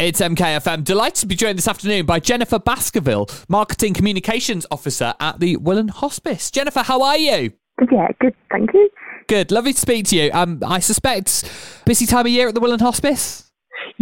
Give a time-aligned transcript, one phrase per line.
[0.00, 0.82] It's MKFM.
[0.82, 5.88] Delighted to be joined this afternoon by Jennifer Baskerville, Marketing Communications Officer at the Willen
[5.88, 6.50] Hospice.
[6.50, 7.52] Jennifer, how are you?
[7.92, 8.88] Yeah, good, thank you.
[9.28, 10.30] Good, lovely to speak to you.
[10.32, 11.44] Um, I suspect
[11.84, 13.49] busy time of year at the Willen Hospice.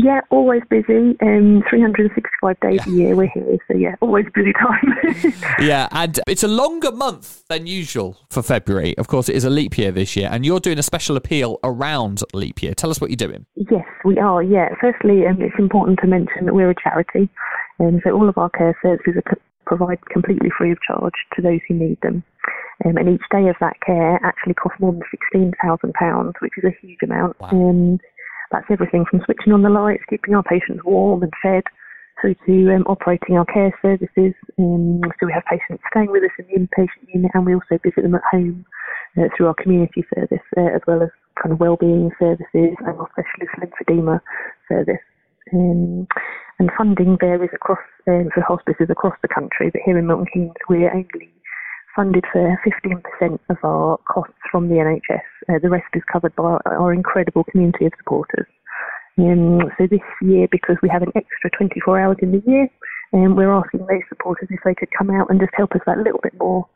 [0.00, 1.16] Yeah, always busy.
[1.21, 5.35] Um, 365 days a year we're here, so yeah, always busy time.
[5.58, 8.96] yeah, and it's a longer month than usual for February.
[8.96, 11.58] Of course, it is a leap year this year, and you're doing a special appeal
[11.64, 12.74] around leap year.
[12.74, 13.45] Tell us what you're doing.
[13.56, 14.40] yes, we are.
[14.40, 17.28] Yeah, firstly, um, it's important to mention that we're a charity,
[17.80, 21.42] and so all of our care services are co- provided completely free of charge to
[21.42, 22.23] those who need them.
[22.84, 25.02] Um, and each day of that care actually costs more than
[25.34, 27.40] £16,000, which is a huge amount.
[27.40, 27.48] Wow.
[27.51, 27.98] Um,
[28.51, 31.65] that's everything from switching on the lights, keeping our patients warm and fed,
[32.20, 34.34] through to um, operating our care services.
[34.59, 37.79] Um, so we have patients staying with us in the inpatient unit, and we also
[37.83, 38.65] visit them at home
[39.16, 43.09] uh, through our community service, uh, as well as kind of wellbeing services and our
[43.12, 44.21] specialist lymphedema
[44.69, 45.05] service.
[45.52, 46.07] Um,
[46.59, 50.52] and funding varies across um, for hospices across the country, but here in Milton Keynes
[50.68, 51.30] we're only
[51.95, 52.59] funded for
[53.23, 55.21] 15% of our costs from the NHS.
[55.49, 58.46] Uh, the rest is covered by our, incredible community of supporters.
[59.18, 62.68] Um, so this year, because we have an extra 24 hours in the year,
[63.13, 65.99] um, we're asking those supporters if they could come out and just help us that
[65.99, 66.67] little bit more.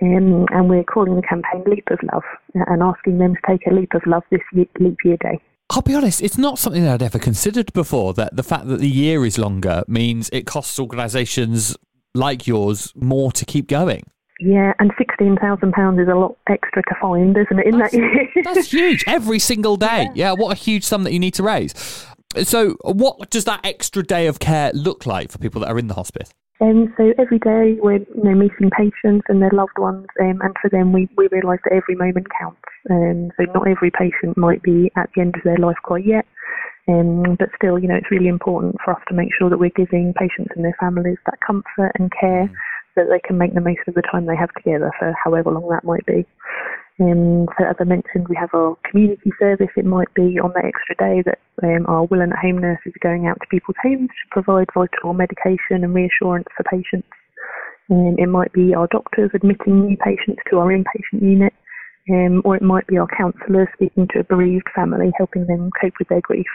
[0.00, 2.22] Um, and we're calling the campaign Leap of Love
[2.56, 5.38] uh, and asking them to take a leap of love this year, leap year day.
[5.68, 8.14] I'll be honest, it's not something that I'd ever considered before.
[8.14, 11.76] That the fact that the year is longer means it costs organisations
[12.14, 14.04] like yours more to keep going.
[14.44, 17.66] Yeah, and sixteen thousand pounds is a lot extra to find, isn't it?
[17.66, 20.08] In that year, That's huge every single day.
[20.14, 21.72] Yeah, what a huge sum that you need to raise.
[22.42, 25.86] So, what does that extra day of care look like for people that are in
[25.86, 26.34] the hospice?
[26.60, 30.54] Um, so every day we're you know meeting patients and their loved ones, um, and
[30.60, 32.58] for them we, we realise that every moment counts.
[32.90, 36.26] Um, so not every patient might be at the end of their life quite yet,
[36.88, 39.70] um, but still, you know, it's really important for us to make sure that we're
[39.76, 42.50] giving patients and their families that comfort and care
[42.94, 45.50] so that they can make the most of the time they have together for however
[45.50, 46.26] long that might be.
[47.00, 49.70] Um, so as I mentioned, we have our community service.
[49.76, 53.08] It might be on that extra day that um, our Willen at home nurses are
[53.08, 57.08] going out to people's homes to provide vital medication and reassurance for patients.
[57.90, 61.52] Um, it might be our doctors admitting new patients to our inpatient unit,
[62.10, 65.94] um, or it might be our counsellors speaking to a bereaved family, helping them cope
[65.98, 66.46] with their grief.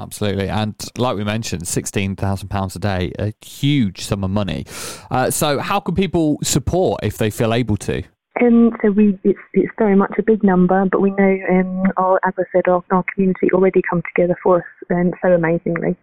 [0.00, 0.48] Absolutely.
[0.48, 4.66] And like we mentioned, £16,000 a day, a huge sum of money.
[5.10, 8.02] Uh, so, how can people support if they feel able to?
[8.42, 12.18] Um, so we, it's, it's very much a big number, but we know, um, our,
[12.24, 15.96] as I said, our, our community already come together for us um, so amazingly.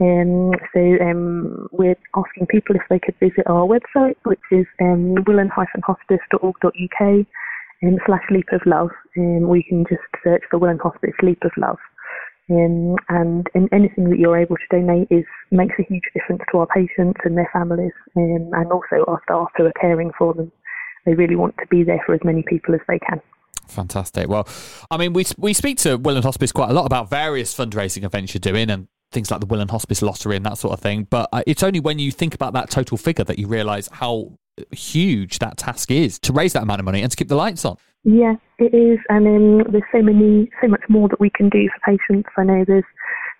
[0.00, 5.14] Um, so um, we're asking people if they could visit our website, which is um,
[5.26, 7.26] willen-hospice.org.uk
[7.82, 8.90] um, slash leap of love.
[9.16, 11.78] Um, we can just search for Willen Hospice Leap of Love.
[12.50, 16.58] Um, and, and anything that you're able to donate is makes a huge difference to
[16.58, 20.50] our patients and their families, um, and also our staff who are caring for them.
[21.04, 23.20] They really want to be there for as many people as they can.
[23.66, 24.28] Fantastic.
[24.28, 24.48] Well,
[24.90, 28.32] I mean, we we speak to Willen Hospice quite a lot about various fundraising events
[28.32, 31.06] you're doing and things like the Willen Hospice lottery and that sort of thing.
[31.08, 34.32] But uh, it's only when you think about that total figure that you realise how
[34.70, 37.64] huge that task is to raise that amount of money and to keep the lights
[37.64, 37.76] on.
[38.04, 41.68] Yeah, it is, and um, there's so many, so much more that we can do
[41.68, 42.28] for patients.
[42.36, 42.84] I know there's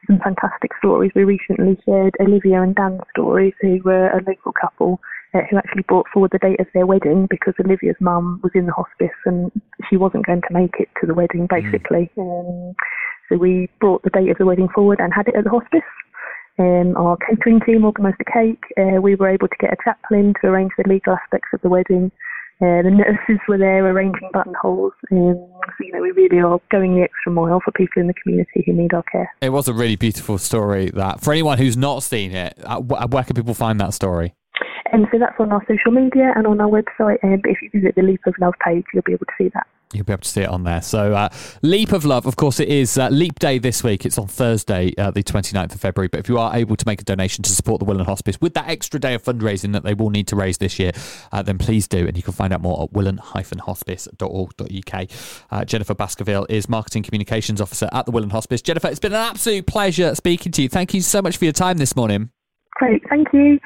[0.06, 1.12] some fantastic stories.
[1.14, 5.00] We recently shared Olivia and Dan's stories, who were a local couple
[5.34, 8.66] uh, who actually brought forward the date of their wedding because Olivia's mum was in
[8.66, 9.52] the hospice and
[9.88, 12.10] she wasn't going to make it to the wedding, basically.
[12.16, 12.74] Um,
[13.28, 15.80] so we brought the date of the wedding forward and had it at the hospice.
[16.58, 18.62] Um, our catering team organised a cake.
[18.76, 21.68] Uh, we were able to get a chaplain to arrange the legal aspects of the
[21.68, 22.10] wedding.
[22.60, 24.92] Uh, the nurses were there arranging buttonholes.
[25.12, 28.14] Um, so, you know, we really are going the extra mile for people in the
[28.14, 29.30] community who need our care.
[29.40, 30.90] It was a really beautiful story.
[30.90, 34.34] That for anyone who's not seen it, uh, where can people find that story?
[34.92, 37.22] And so that's on our social media and on our website.
[37.22, 39.66] Um, if you visit the Leap of Love page, you'll be able to see that.
[39.92, 40.82] You'll be able to see it on there.
[40.82, 41.28] So, uh,
[41.62, 44.04] Leap of Love, of course, it is uh, Leap Day this week.
[44.04, 46.08] It's on Thursday, uh, the 29th of February.
[46.08, 48.54] But if you are able to make a donation to support the Willen Hospice with
[48.54, 50.92] that extra day of fundraising that they will need to raise this year,
[51.32, 52.06] uh, then please do.
[52.06, 55.06] And you can find out more at willen-hospice.org.uk.
[55.50, 58.60] Uh, Jennifer Baskerville is Marketing Communications Officer at the Willen Hospice.
[58.60, 60.68] Jennifer, it's been an absolute pleasure speaking to you.
[60.68, 62.30] Thank you so much for your time this morning.
[62.74, 63.58] Great, thank you.